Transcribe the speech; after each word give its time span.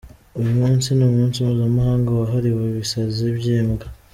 Uyu 0.39 0.51
munsi 0.59 0.87
ni 0.93 1.03
umunsi 1.09 1.37
mpuzamahanga 1.45 2.09
wahariwe 2.19 2.61
ibisazi 2.65 3.23
by’imbwa. 3.37 3.85